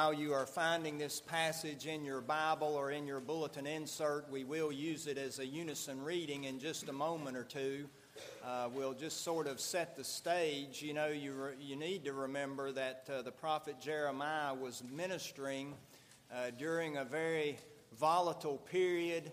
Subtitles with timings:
[0.00, 4.44] While you are finding this passage in your Bible or in your bulletin insert, we
[4.44, 7.88] will use it as a unison reading in just a moment or two.
[8.44, 10.82] Uh, we'll just sort of set the stage.
[10.82, 15.74] You know, you, re- you need to remember that uh, the prophet Jeremiah was ministering
[16.32, 17.58] uh, during a very
[17.98, 19.32] volatile period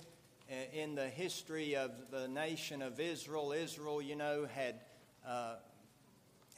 [0.50, 3.52] uh, in the history of the nation of Israel.
[3.52, 4.79] Israel, you know, had
[5.27, 5.57] uh,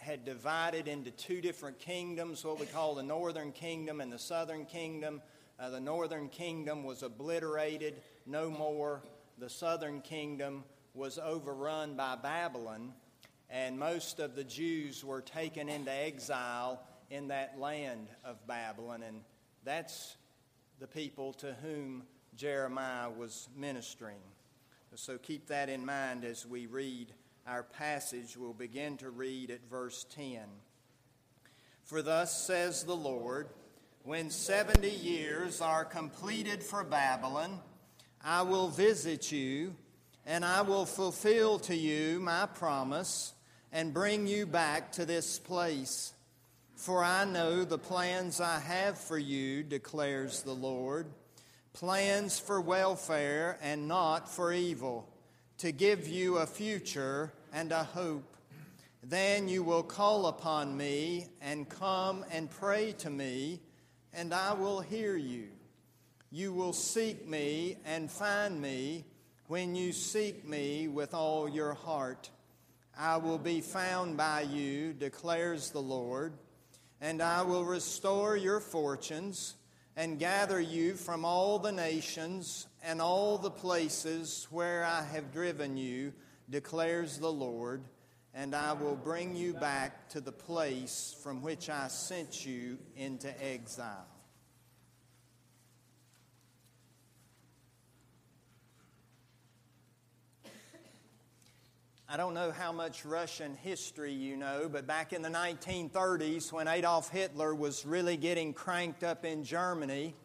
[0.07, 4.65] had divided into two different kingdoms, what we call the northern kingdom and the southern
[4.65, 5.21] kingdom.
[5.59, 9.03] Uh, the northern kingdom was obliterated, no more.
[9.37, 12.93] The southern kingdom was overrun by Babylon,
[13.49, 19.19] and most of the Jews were taken into exile in that land of Babylon, and
[19.65, 20.15] that's
[20.79, 24.21] the people to whom Jeremiah was ministering.
[24.95, 27.11] So keep that in mind as we read
[27.47, 30.41] our passage, we'll begin to read at verse 10.
[31.85, 33.47] For thus says the Lord,
[34.03, 37.59] when 70 years are completed for Babylon,
[38.21, 39.75] I will visit you,
[40.25, 43.33] and I will fulfill to you my promise,
[43.71, 46.13] and bring you back to this place.
[46.75, 51.07] For I know the plans I have for you, declares the Lord
[51.77, 55.07] plans for welfare and not for evil,
[55.59, 58.37] to give you a future and a hope.
[59.01, 63.61] Then you will call upon me and come and pray to me,
[64.13, 65.47] and I will hear you.
[66.29, 69.05] You will seek me and find me
[69.47, 72.29] when you seek me with all your heart.
[72.95, 76.33] I will be found by you, declares the Lord,
[77.01, 79.55] and I will restore your fortunes
[79.95, 85.75] and gather you from all the nations and all the places where I have driven
[85.75, 86.13] you
[86.49, 87.83] declares the Lord,
[88.33, 93.29] and I will bring you back to the place from which I sent you into
[93.43, 94.07] exile.
[102.09, 106.69] I don't know how much Russian history you know, but back in the 1930s, when
[106.69, 110.15] Adolf Hitler was really getting cranked up in Germany,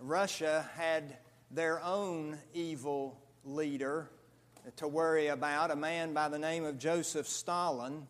[0.00, 1.16] Russia had
[1.52, 4.10] their own evil leader
[4.76, 8.06] to worry about, a man by the name of Joseph Stalin.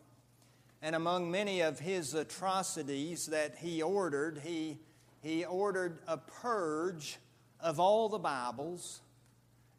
[0.81, 4.79] And among many of his atrocities that he ordered, he,
[5.21, 7.19] he ordered a purge
[7.59, 9.01] of all the Bibles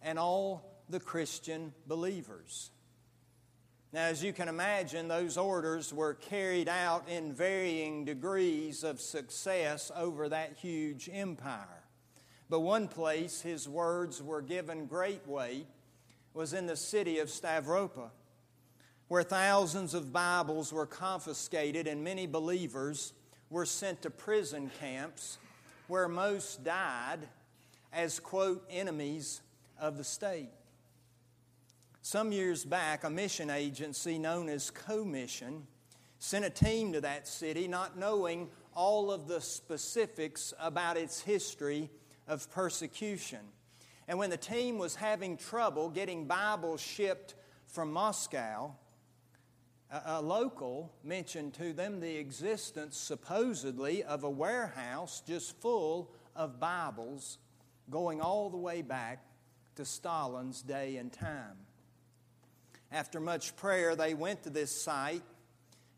[0.01, 2.71] and all the Christian believers.
[3.93, 9.91] Now, as you can imagine, those orders were carried out in varying degrees of success
[9.95, 11.83] over that huge empire.
[12.49, 15.67] But one place, his words were given great weight
[16.35, 18.11] was in the city of Stavropol,
[19.09, 23.13] where thousands of Bibles were confiscated and many believers
[23.51, 25.39] were sent to prison camps
[25.89, 27.19] where most died
[27.93, 29.43] as, quote, enemies
[29.79, 30.49] of the state.
[32.01, 35.67] Some years back, a mission agency known as Commission
[36.19, 41.91] sent a team to that city, not knowing all of the specifics about its history
[42.27, 43.41] of persecution.
[44.09, 47.35] And when the team was having trouble getting Bibles shipped
[47.67, 48.75] from Moscow,
[49.91, 56.59] a, a, local mentioned to them the existence, supposedly, of a warehouse just full of
[56.59, 57.39] Bibles
[57.91, 59.25] going all the way back
[59.77, 61.57] to Stalin's day and time.
[62.91, 65.23] After much prayer, they went to this site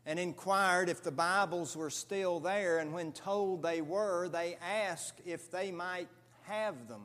[0.05, 5.19] and inquired if the Bibles were still there, and when told they were, they asked
[5.25, 6.07] if they might
[6.43, 7.01] have them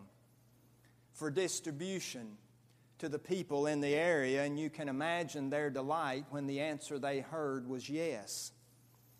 [1.20, 2.38] for distribution
[2.98, 6.98] to the people in the area, and you can imagine their delight when the answer
[6.98, 8.52] they heard was yes.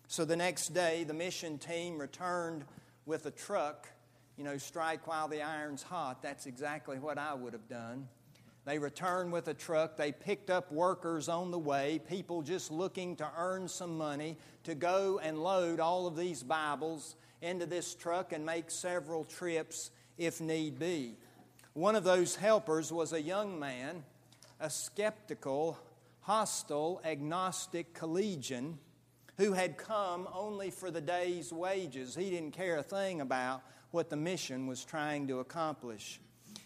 [0.07, 2.65] So the next day, the mission team returned
[3.05, 3.87] with a truck.
[4.35, 6.23] You know, strike while the iron's hot.
[6.23, 8.07] That's exactly what I would have done.
[8.65, 9.95] They returned with a truck.
[9.95, 14.73] They picked up workers on the way, people just looking to earn some money to
[14.73, 20.41] go and load all of these Bibles into this truck and make several trips if
[20.41, 21.15] need be.
[21.73, 24.03] One of those helpers was a young man,
[24.59, 25.79] a skeptical,
[26.19, 28.77] hostile, agnostic collegian
[29.37, 32.13] who had come only for the day's wages.
[32.13, 36.19] He didn't care a thing about what the mission was trying to accomplish.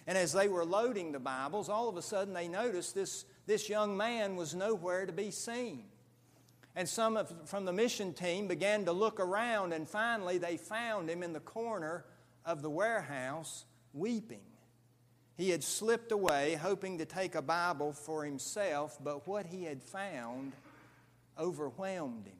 [0.07, 3.69] And as they were loading the Bibles, all of a sudden they noticed this, this
[3.69, 5.83] young man was nowhere to be seen.
[6.75, 11.09] And some of, from the mission team began to look around, and finally they found
[11.11, 12.05] him in the corner
[12.43, 14.41] of the warehouse weeping.
[15.37, 19.83] He had slipped away, hoping to take a Bible for himself, but what he had
[19.83, 20.53] found
[21.37, 22.37] overwhelmed him.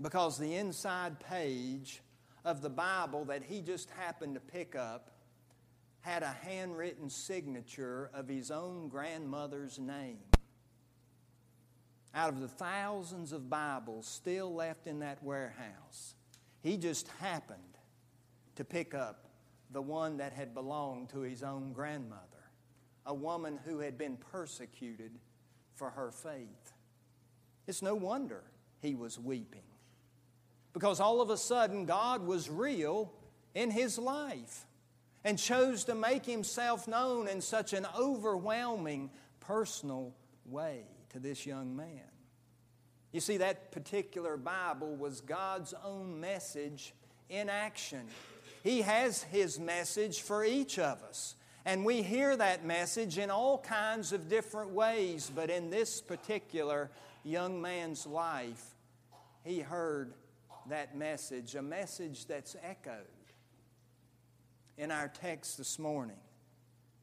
[0.00, 2.00] Because the inside page
[2.44, 5.12] of the Bible that he just happened to pick up
[6.00, 10.18] had a handwritten signature of his own grandmother's name.
[12.14, 16.14] Out of the thousands of Bibles still left in that warehouse,
[16.62, 17.58] he just happened
[18.56, 19.27] to pick up
[19.70, 22.22] the one that had belonged to his own grandmother,
[23.06, 25.18] a woman who had been persecuted
[25.74, 26.72] for her faith.
[27.66, 28.42] It's no wonder
[28.80, 29.62] he was weeping.
[30.72, 33.12] Because all of a sudden, God was real
[33.54, 34.66] in his life
[35.24, 39.10] and chose to make himself known in such an overwhelming
[39.40, 40.14] personal
[40.46, 42.02] way to this young man.
[43.12, 46.94] You see, that particular Bible was God's own message
[47.28, 48.06] in action.
[48.62, 51.34] He has His message for each of us.
[51.64, 56.90] And we hear that message in all kinds of different ways, but in this particular
[57.24, 58.64] young man's life,
[59.44, 60.14] he heard
[60.70, 63.04] that message, a message that's echoed
[64.78, 66.16] in our text this morning.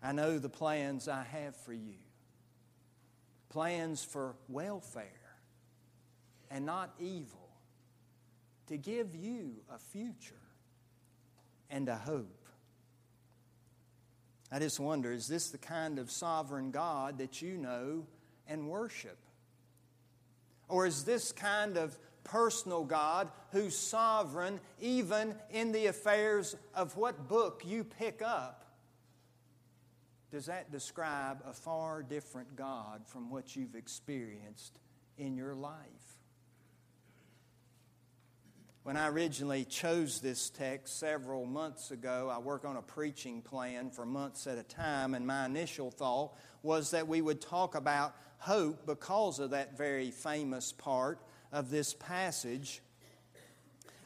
[0.01, 1.95] I know the plans I have for you
[3.55, 5.05] plans for welfare
[6.51, 7.49] and not evil,
[8.67, 10.35] to give you a future
[11.69, 12.45] and a hope.
[14.51, 18.05] I just wonder is this the kind of sovereign God that you know
[18.47, 19.17] and worship?
[20.67, 27.27] Or is this kind of personal God who's sovereign even in the affairs of what
[27.27, 28.65] book you pick up?
[30.31, 34.79] Does that describe a far different God from what you've experienced
[35.17, 36.04] in your life?
[38.85, 43.89] When I originally chose this text several months ago, I work on a preaching plan
[43.89, 48.15] for months at a time, and my initial thought was that we would talk about
[48.37, 51.19] hope because of that very famous part
[51.51, 52.83] of this passage.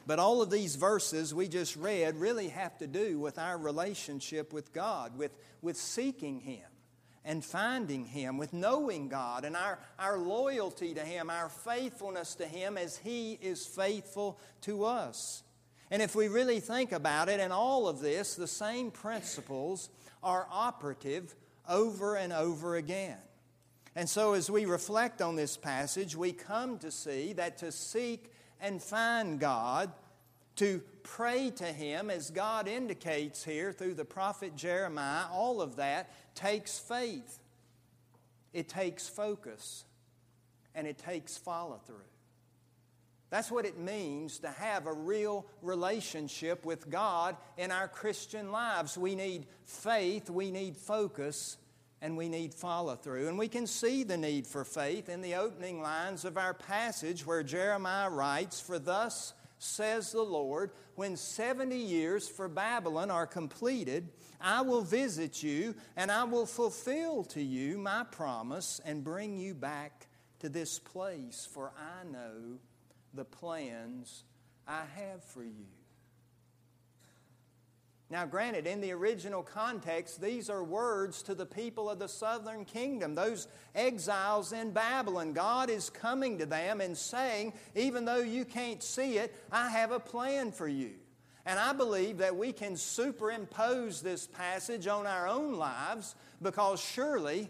[0.06, 4.50] But all of these verses we just read really have to do with our relationship
[4.50, 6.69] with God, with, with seeking Him
[7.24, 12.46] and finding Him, with knowing God and our, our loyalty to Him, our faithfulness to
[12.46, 15.42] Him as He is faithful to us.
[15.90, 19.90] And if we really think about it, in all of this, the same principles
[20.22, 21.34] are operative
[21.68, 23.18] over and over again.
[23.96, 28.32] And so, as we reflect on this passage, we come to see that to seek
[28.60, 29.90] and find God,
[30.60, 36.12] to pray to Him, as God indicates here through the prophet Jeremiah, all of that
[36.34, 37.38] takes faith,
[38.52, 39.84] it takes focus,
[40.74, 41.96] and it takes follow through.
[43.30, 48.98] That's what it means to have a real relationship with God in our Christian lives.
[48.98, 51.56] We need faith, we need focus,
[52.02, 53.28] and we need follow through.
[53.28, 57.24] And we can see the need for faith in the opening lines of our passage
[57.24, 64.08] where Jeremiah writes, For thus says the Lord, when 70 years for Babylon are completed,
[64.40, 69.54] I will visit you and I will fulfill to you my promise and bring you
[69.54, 70.08] back
[70.40, 72.58] to this place, for I know
[73.12, 74.24] the plans
[74.66, 75.66] I have for you.
[78.10, 82.64] Now, granted, in the original context, these are words to the people of the southern
[82.64, 85.32] kingdom, those exiles in Babylon.
[85.32, 89.92] God is coming to them and saying, even though you can't see it, I have
[89.92, 90.94] a plan for you.
[91.46, 97.48] And I believe that we can superimpose this passage on our own lives because surely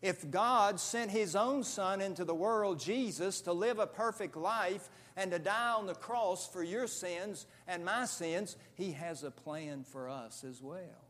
[0.00, 4.88] if God sent His own Son into the world, Jesus, to live a perfect life
[5.18, 9.30] and to die on the cross for your sins and my sins, He has a
[9.30, 11.04] plan for us as well.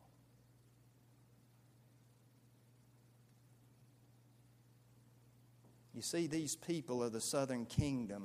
[5.94, 8.24] You see, these people of the southern kingdom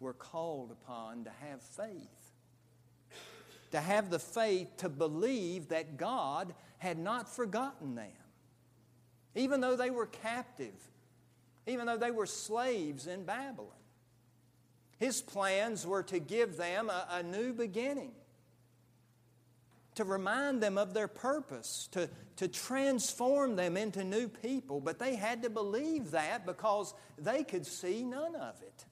[0.00, 2.32] were called upon to have faith.
[3.72, 8.12] To have the faith to believe that God had not forgotten them
[9.36, 10.74] even though they were captive,
[11.66, 13.70] even though they were slaves in Babylon.
[14.98, 18.12] His plans were to give them a, a new beginning,
[19.96, 24.80] to remind them of their purpose, to, to transform them into new people.
[24.80, 28.84] But they had to believe that because they could see none of it.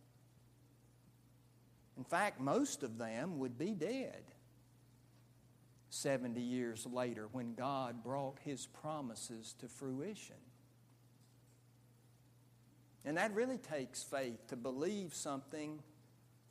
[1.97, 4.23] In fact, most of them would be dead
[5.91, 10.37] 70 years later when God brought his promises to fruition.
[13.05, 15.79] And that really takes faith to believe something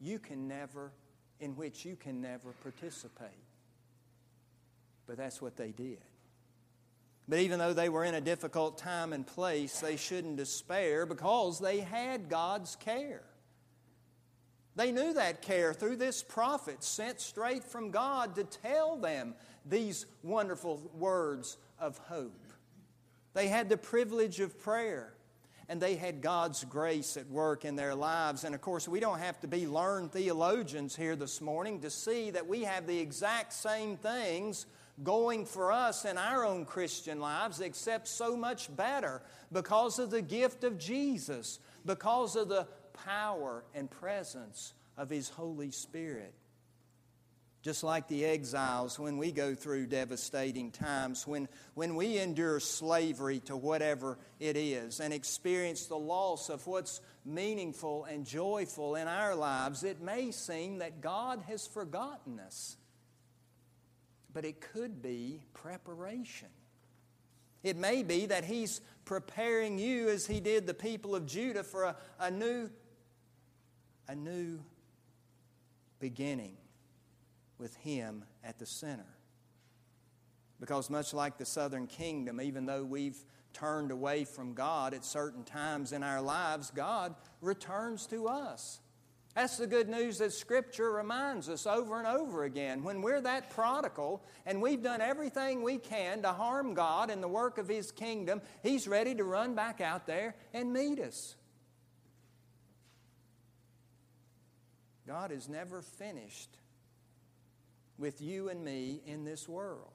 [0.03, 0.91] you can never,
[1.39, 3.29] in which you can never participate.
[5.07, 5.99] But that's what they did.
[7.27, 11.59] But even though they were in a difficult time and place, they shouldn't despair because
[11.59, 13.23] they had God's care.
[14.75, 20.05] They knew that care through this prophet sent straight from God to tell them these
[20.21, 22.51] wonderful words of hope.
[23.33, 25.12] They had the privilege of prayer
[25.69, 28.43] and they had God's grace at work in their lives.
[28.43, 32.31] And of course, we don't have to be learned theologians here this morning to see
[32.31, 34.65] that we have the exact same things
[35.01, 40.21] going for us in our own Christian lives, except so much better because of the
[40.21, 42.67] gift of Jesus, because of the
[43.05, 46.33] power and presence of His Holy Spirit.
[47.63, 53.39] Just like the exiles, when we go through devastating times, when, when we endure slavery
[53.45, 59.33] to whatever it is and experience the loss of what's meaningful and joyful in our
[59.33, 62.75] lives, it may seem that God has forgotten us.
[64.33, 66.49] But it could be preparation.
[67.63, 71.83] It may be that He's preparing you as He did the people of Judah for
[71.83, 72.69] a, a new,
[74.09, 74.59] a new
[76.01, 76.57] beginning
[77.63, 79.07] with Him at the center.
[80.59, 83.17] Because, much like the southern kingdom, even though we've
[83.53, 88.81] turned away from God at certain times in our lives, God returns to us.
[89.33, 92.83] That's the good news that Scripture reminds us over and over again.
[92.83, 97.29] When we're that prodigal and we've done everything we can to harm God and the
[97.29, 101.35] work of His kingdom, He's ready to run back out there and meet us.
[105.07, 106.57] God is never finished
[107.97, 109.91] with you and me in this world.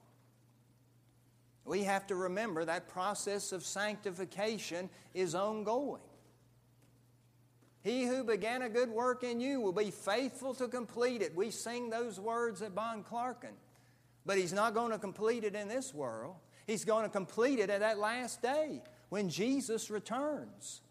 [1.65, 6.01] We have to remember that process of sanctification is ongoing.
[7.83, 11.37] He who began a good work in you will be faithful to complete it.
[11.37, 13.55] We sing those words at Bon Clarken.
[14.27, 16.37] But he's not going to complete it in this world.
[16.67, 20.83] He's going to complete it at that last day when Jesus returns.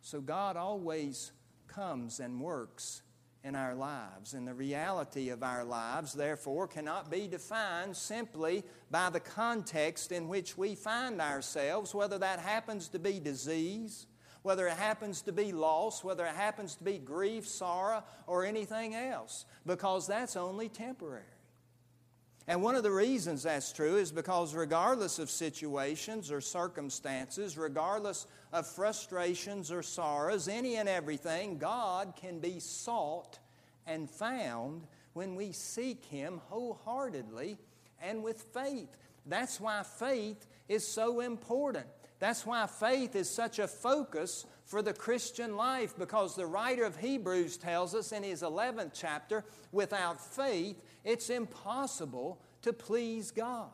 [0.00, 1.32] So God always
[1.66, 3.02] comes and works
[3.42, 4.34] in our lives.
[4.34, 10.28] And the reality of our lives, therefore, cannot be defined simply by the context in
[10.28, 14.06] which we find ourselves, whether that happens to be disease,
[14.42, 18.94] whether it happens to be loss, whether it happens to be grief, sorrow, or anything
[18.94, 21.24] else, because that's only temporary.
[22.50, 28.26] And one of the reasons that's true is because, regardless of situations or circumstances, regardless
[28.52, 33.38] of frustrations or sorrows, any and everything, God can be sought
[33.86, 37.56] and found when we seek Him wholeheartedly
[38.02, 38.96] and with faith.
[39.26, 41.86] That's why faith is so important.
[42.18, 46.96] That's why faith is such a focus for the Christian life because the writer of
[46.96, 53.72] Hebrews tells us in his 11th chapter without faith, it's impossible to please God.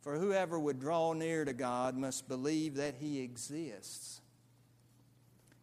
[0.00, 4.20] For whoever would draw near to God must believe that He exists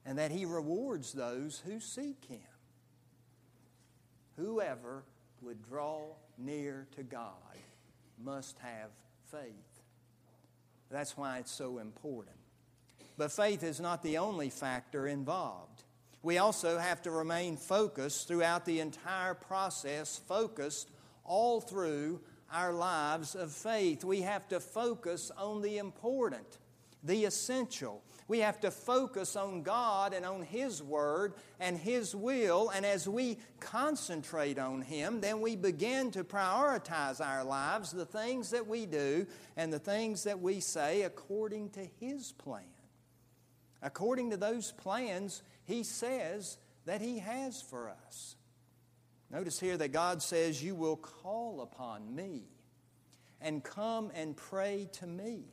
[0.05, 2.39] and that He rewards those who seek Him.
[4.35, 5.05] Whoever
[5.41, 6.01] would draw
[6.37, 7.31] near to God
[8.21, 8.89] must have
[9.31, 9.81] faith.
[10.91, 12.38] That's why it's so important.
[13.19, 15.83] But faith is not the only factor involved.
[16.23, 20.89] We also have to remain focused throughout the entire process, focused
[21.25, 24.05] all through our lives of faith.
[24.05, 26.59] We have to focus on the important,
[27.03, 28.01] the essential.
[28.29, 32.69] We have to focus on God and on His Word and His will.
[32.69, 38.51] And as we concentrate on Him, then we begin to prioritize our lives, the things
[38.51, 42.63] that we do and the things that we say according to His plan.
[43.81, 48.35] According to those plans, He says that He has for us.
[49.31, 52.43] Notice here that God says, You will call upon me
[53.41, 55.43] and come and pray to me.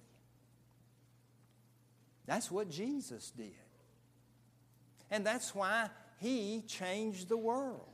[2.26, 3.52] That's what Jesus did.
[5.10, 7.86] And that's why he changed the world.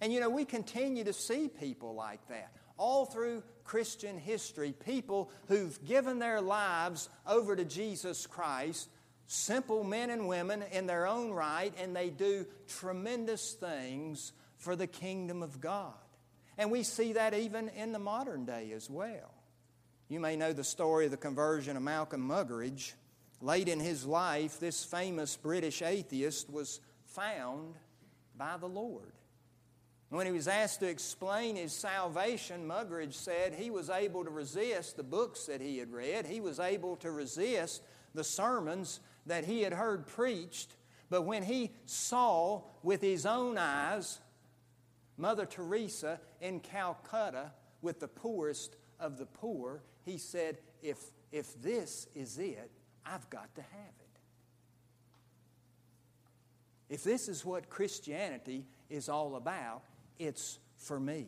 [0.00, 2.52] And you know, we continue to see people like that.
[2.76, 8.88] All through Christian history, people who've given their lives over to Jesus Christ,
[9.32, 14.86] simple men and women in their own right, and they do tremendous things for the
[14.86, 15.94] kingdom of God.
[16.58, 19.32] And we see that even in the modern day as well.
[20.08, 22.92] You may know the story of the conversion of Malcolm Muggeridge.
[23.40, 27.74] Late in his life, this famous British atheist was found
[28.36, 29.12] by the Lord.
[30.10, 34.98] When he was asked to explain his salvation, Muggeridge said he was able to resist
[34.98, 36.26] the books that he had read.
[36.26, 37.82] He was able to resist
[38.14, 40.74] the sermons that he had heard preached.
[41.10, 44.18] But when he saw with his own eyes
[45.16, 50.98] Mother Teresa in Calcutta with the poorest of the poor, he said, if,
[51.30, 52.70] if this is it,
[53.04, 54.12] I've got to have it.
[56.88, 59.82] If this is what Christianity is all about,
[60.18, 61.26] it's for me.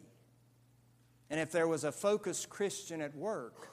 [1.30, 3.68] And if there was a focused Christian at work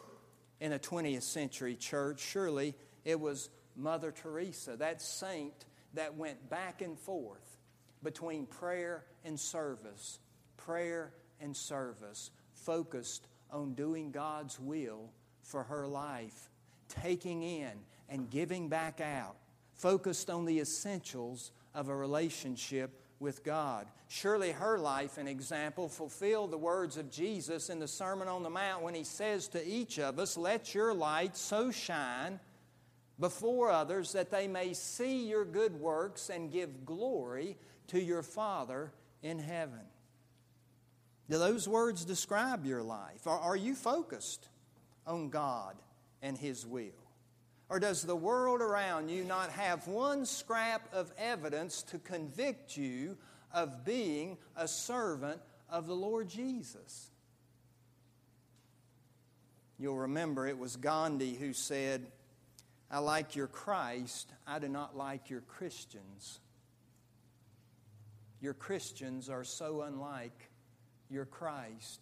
[0.60, 6.82] in the 20th century church, surely it was Mother Teresa, that saint that went back
[6.82, 7.58] and forth
[8.04, 10.20] between prayer and service,
[10.58, 15.12] prayer and service, focused on doing God's will
[15.44, 16.50] for her life,
[16.88, 17.72] taking in
[18.10, 19.36] and giving back out,
[19.74, 23.88] focused on the essentials of a relationship with God.
[24.08, 28.50] Surely her life and example fulfilled the words of Jesus in the Sermon on the
[28.50, 32.40] Mount when he says to each of us, Let your light so shine
[33.20, 38.92] before others that they may see your good works and give glory to your Father
[39.22, 39.82] in heaven.
[41.30, 43.26] Do those words describe your life?
[43.26, 44.50] Are, you focused
[45.08, 45.76] on God
[46.22, 46.90] and His will?
[47.70, 53.18] Or does the world around you not have one scrap of evidence to convict you
[53.54, 55.40] of being a servant
[55.70, 57.12] of the Lord Jesus?
[59.80, 62.08] You'll remember it was Gandhi who said,
[62.92, 66.42] I like your Christ, I do not like your Christians.
[68.42, 70.50] Your Christians are so unlike
[71.10, 72.02] your Christ.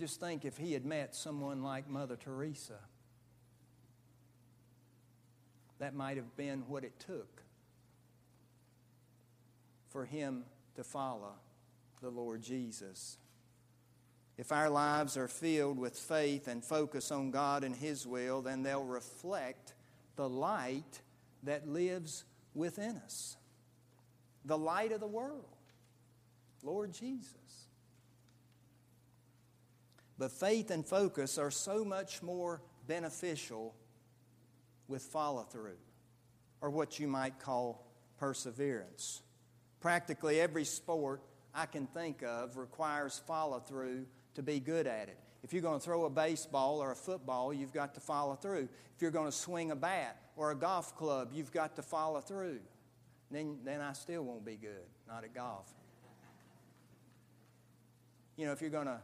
[0.00, 2.80] Just think if he had met someone like Mother Teresa
[5.78, 7.42] that might have been what it took
[9.90, 11.34] for him to follow
[12.02, 13.18] the Lord Jesus.
[14.38, 18.62] If our lives are filled with faith and focus on God and His will, then
[18.62, 19.74] they'll reflect
[20.16, 21.00] the light
[21.44, 22.24] that lives
[22.54, 23.36] within us.
[24.44, 25.56] The light of the world,
[26.62, 27.34] Lord Jesus.
[30.18, 33.74] But faith and focus are so much more beneficial
[34.88, 35.78] with follow through,
[36.60, 37.86] or what you might call
[38.18, 39.22] perseverance.
[39.80, 41.22] Practically every sport
[41.54, 45.18] I can think of requires follow through to be good at it.
[45.42, 48.68] If you're going to throw a baseball or a football, you've got to follow through.
[48.94, 52.20] If you're going to swing a bat or a golf club, you've got to follow
[52.20, 52.60] through.
[53.30, 55.72] Then, then I still won't be good, not at golf.
[58.36, 59.00] You know, if you're going to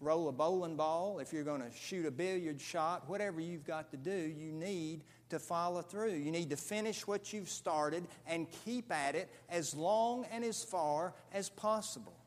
[0.00, 3.90] roll a bowling ball, if you're going to shoot a billiard shot, whatever you've got
[3.90, 6.12] to do, you need to follow through.
[6.12, 10.62] You need to finish what you've started and keep at it as long and as
[10.62, 12.17] far as possible.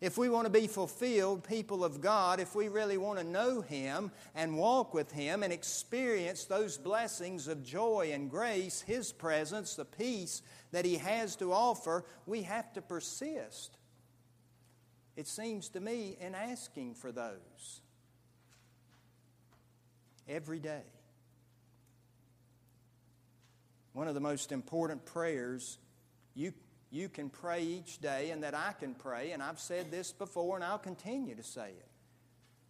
[0.00, 3.60] If we want to be fulfilled people of God, if we really want to know
[3.60, 9.74] Him and walk with Him and experience those blessings of joy and grace, His presence,
[9.74, 10.40] the peace
[10.72, 13.76] that He has to offer, we have to persist
[15.20, 17.82] it seems to me, in asking for those
[20.26, 20.84] every day.
[23.92, 25.76] One of the most important prayers
[26.34, 26.54] you,
[26.90, 30.56] you can pray each day and that I can pray, and I've said this before
[30.56, 31.88] and I'll continue to say it,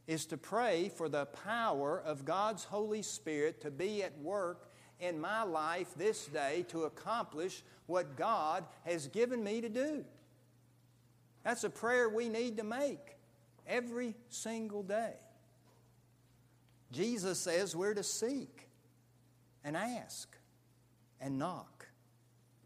[0.07, 5.19] is to pray for the power of God's Holy Spirit to be at work in
[5.19, 10.05] my life this day to accomplish what God has given me to do.
[11.43, 13.17] That's a prayer we need to make
[13.67, 15.15] every single day.
[16.93, 18.69] Jesus says we're to seek
[19.65, 20.37] and ask
[21.21, 21.80] and knock.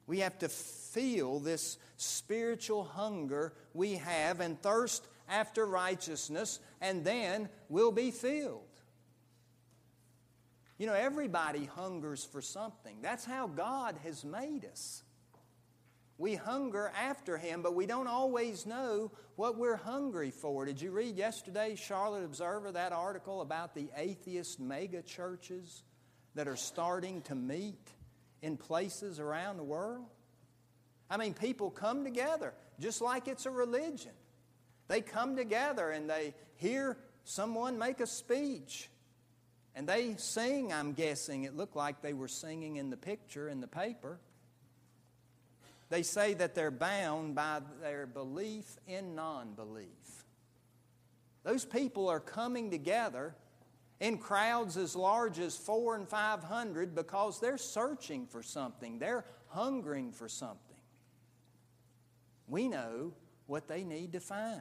[0.06, 7.48] We have to feel this spiritual hunger we have and thirst after righteousness, and then
[7.68, 8.62] we'll be filled.
[10.76, 12.98] You know, everybody hungers for something.
[13.00, 15.02] That's how God has made us.
[16.18, 20.64] We hunger after Him, but we don't always know what we're hungry for.
[20.64, 25.82] Did you read yesterday's Charlotte Observer that article about the atheist mega churches
[26.34, 27.90] that are starting to meet
[28.44, 30.04] in places around the world?
[31.08, 34.12] I mean, people come together just like it's a religion.
[34.88, 38.90] They come together and they hear someone make a speech.
[39.74, 41.44] And they sing, I'm guessing.
[41.44, 44.18] It looked like they were singing in the picture in the paper.
[45.88, 50.24] They say that they're bound by their belief in non belief.
[51.44, 53.34] Those people are coming together
[54.00, 59.24] in crowds as large as four and five hundred because they're searching for something, they're
[59.48, 60.58] hungering for something.
[62.48, 63.12] We know
[63.46, 64.60] what they need to find.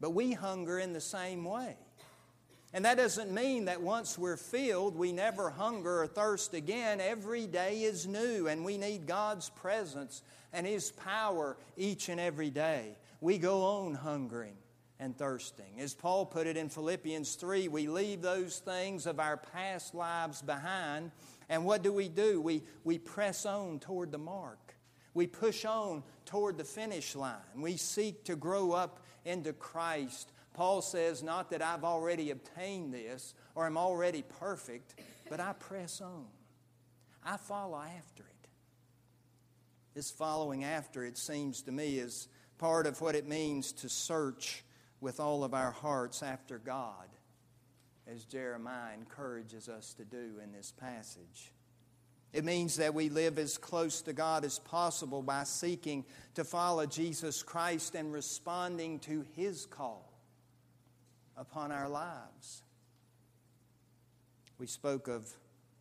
[0.00, 1.76] But we hunger in the same way.
[2.72, 7.00] And that doesn't mean that once we're filled, we never hunger or thirst again.
[7.00, 12.50] Every day is new, and we need God's presence and His power each and every
[12.50, 12.96] day.
[13.20, 14.56] We go on hungering
[14.98, 15.78] and thirsting.
[15.78, 20.42] As Paul put it in Philippians 3, we leave those things of our past lives
[20.42, 21.10] behind
[21.48, 22.40] And what do we do?
[22.40, 24.74] We, we press on toward the mark.
[25.14, 27.36] We push on toward the finish line.
[27.54, 30.32] We seek to grow up into Christ.
[30.54, 34.96] Paul says, Not that I've already obtained this or am already perfect,
[35.30, 36.26] but I press on.
[37.24, 38.48] I follow after it.
[39.94, 42.28] This following after, it seems to me, is
[42.58, 44.64] part of what it means to search
[45.00, 47.08] with all of our hearts after God,
[48.06, 51.52] as Jeremiah encourages us to do in this passage.
[52.32, 56.04] It means that we live as close to God as possible by seeking
[56.34, 60.12] to follow Jesus Christ and responding to His call
[61.36, 62.62] upon our lives.
[64.58, 65.30] We spoke of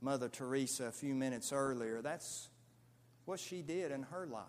[0.01, 2.01] Mother Teresa a few minutes earlier.
[2.01, 2.49] That's
[3.25, 4.43] what she did in her life.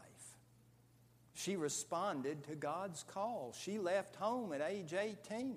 [1.37, 3.55] She responded to God's call.
[3.57, 5.55] She left home at age 18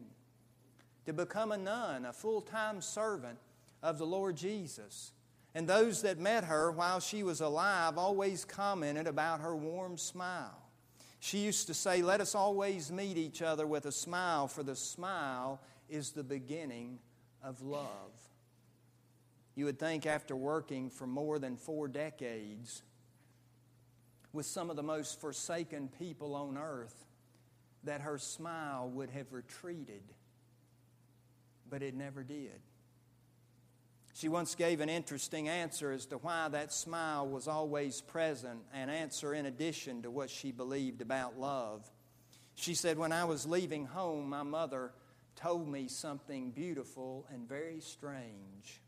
[1.05, 3.39] to become a nun, a full time servant
[3.81, 5.13] of the Lord Jesus.
[5.55, 10.61] And those that met her while she was alive always commented about her warm smile.
[11.21, 14.75] She used to say, Let us always meet each other with a smile, for the
[14.75, 16.99] smile is the beginning
[17.41, 18.11] of love.
[19.55, 22.83] You would think after working for more than four decades
[24.33, 27.05] with some of the most forsaken people on earth
[27.83, 30.03] that her smile would have retreated,
[31.69, 32.59] but it never did.
[34.13, 38.89] She once gave an interesting answer as to why that smile was always present, an
[38.89, 41.89] answer in addition to what she believed about love.
[42.55, 44.91] She said, When I was leaving home, my mother
[45.37, 48.81] told me something beautiful and very strange.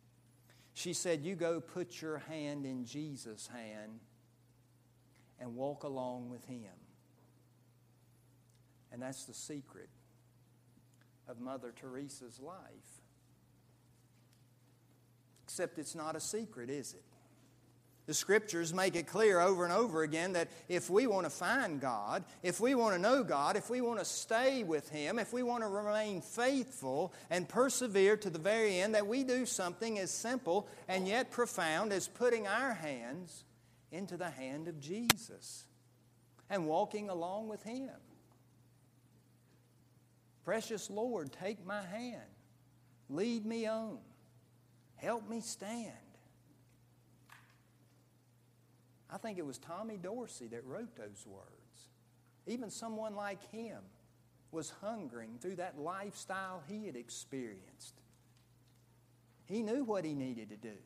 [0.73, 4.01] She said, You go put your hand in Jesus' hand
[5.41, 6.71] and walk along with Him.
[8.93, 9.89] And that's the secret
[11.27, 12.57] of Mother Teresa's life.
[15.43, 17.03] Except it's not a secret, is it?
[18.07, 21.79] The scriptures make it clear over and over again that if we want to find
[21.79, 25.31] God, if we want to know God, if we want to stay with Him, if
[25.31, 29.97] we want to remain faithful and persevere to the very end, that we do something
[29.99, 33.45] as simple and yet profound as putting our hands
[33.91, 35.65] into the hand of Jesus
[36.49, 37.89] and walking along with Him.
[40.43, 42.21] Precious Lord, take my hand,
[43.09, 43.99] lead me on,
[44.95, 45.91] help me stand.
[49.11, 51.89] I think it was Tommy Dorsey that wrote those words.
[52.47, 53.77] Even someone like him
[54.51, 57.93] was hungering through that lifestyle he had experienced.
[59.45, 60.77] He knew what he needed to do.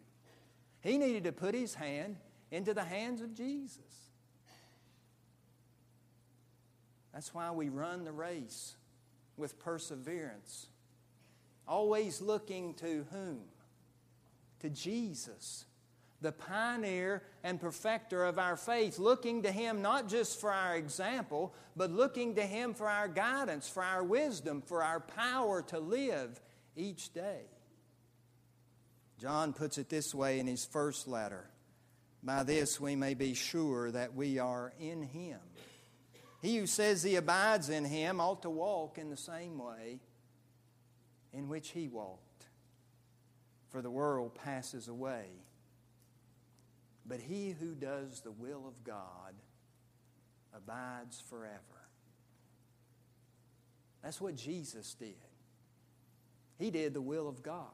[0.82, 2.18] He needed to put his hand
[2.52, 3.80] into the hands of Jesus.
[7.14, 8.76] That's why we run the race
[9.38, 10.68] with perseverance,
[11.68, 13.42] always looking to whom?
[14.60, 15.66] To Jesus
[16.26, 21.54] the pioneer and perfecter of our faith, looking to Him not just for our example,
[21.76, 26.42] but looking to Him for our guidance, for our wisdom, for our power to live
[26.76, 27.42] each day.
[29.20, 31.48] John puts it this way in his first letter
[32.26, 35.40] By this we may be sure that we are in Him.
[36.42, 40.00] He who says he abides in Him ought to walk in the same way
[41.34, 42.22] in which He walked.
[43.70, 45.26] For the world passes away
[47.08, 49.34] but he who does the will of God
[50.56, 51.60] abides forever.
[54.02, 55.16] That's what Jesus did.
[56.58, 57.68] He did the will of God.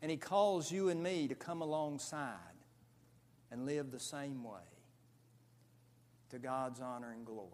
[0.00, 2.38] And He calls you and me to come alongside
[3.52, 4.62] and live the same way
[6.30, 7.50] to God's honor and glory.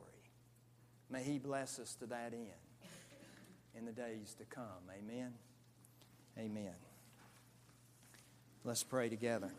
[1.11, 2.47] May He bless us to that end
[3.77, 4.65] in the days to come.
[4.97, 5.35] Amen.
[6.39, 6.75] Amen.
[8.65, 9.51] Let's pray together.